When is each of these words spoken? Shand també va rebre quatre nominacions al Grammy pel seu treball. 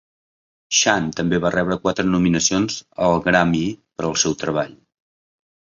Shand 0.77 1.11
també 1.19 1.39
va 1.43 1.51
rebre 1.57 1.77
quatre 1.83 2.07
nominacions 2.15 2.79
al 3.11 3.21
Grammy 3.29 3.63
pel 4.03 4.19
seu 4.25 4.39
treball. 4.43 4.77